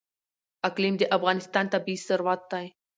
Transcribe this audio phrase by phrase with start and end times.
[0.67, 2.65] اقلیم د افغانستان طبعي ثروت دی.